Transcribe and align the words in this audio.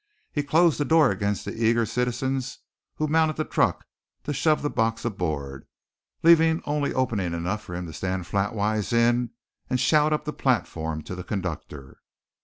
He 0.31 0.41
closed 0.41 0.79
the 0.79 0.83
door 0.83 1.11
against 1.11 1.45
the 1.45 1.53
eager 1.63 1.85
citizens 1.85 2.57
who 2.95 3.07
mounted 3.07 3.35
the 3.35 3.45
truck 3.45 3.85
to 4.23 4.33
shove 4.33 4.63
the 4.63 4.69
box 4.71 5.05
aboard, 5.05 5.67
leaving 6.23 6.63
only 6.65 6.91
opening 6.91 7.35
enough 7.35 7.63
for 7.63 7.75
him 7.75 7.85
to 7.85 7.93
stand 7.93 8.25
flatwise 8.25 8.91
in 8.91 9.29
and 9.69 9.79
shout 9.79 10.11
up 10.11 10.25
the 10.25 10.33
platform 10.33 11.03
to 11.03 11.13
the 11.13 11.23
conductor. 11.23 11.99